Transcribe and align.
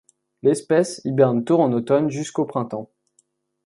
L'espèce 0.41 0.99
hiberne 1.05 1.43
tôt 1.45 1.59
en 1.61 1.73
automne 1.73 2.09
jusqu'au 2.09 2.45
printemps. 2.45 2.89